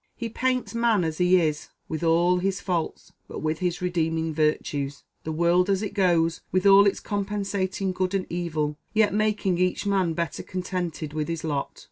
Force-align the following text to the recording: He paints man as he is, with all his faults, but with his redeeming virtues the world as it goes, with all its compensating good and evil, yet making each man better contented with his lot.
He 0.15 0.29
paints 0.29 0.73
man 0.73 1.03
as 1.03 1.19
he 1.19 1.39
is, 1.39 1.69
with 1.87 2.03
all 2.03 2.39
his 2.39 2.59
faults, 2.59 3.13
but 3.27 3.43
with 3.43 3.59
his 3.59 3.83
redeeming 3.83 4.33
virtues 4.33 5.03
the 5.23 5.31
world 5.31 5.69
as 5.69 5.83
it 5.83 5.93
goes, 5.93 6.41
with 6.51 6.65
all 6.65 6.87
its 6.87 6.99
compensating 6.99 7.91
good 7.91 8.15
and 8.15 8.25
evil, 8.27 8.77
yet 8.93 9.13
making 9.13 9.59
each 9.59 9.85
man 9.85 10.13
better 10.13 10.41
contented 10.41 11.13
with 11.13 11.27
his 11.27 11.43
lot. 11.43 11.79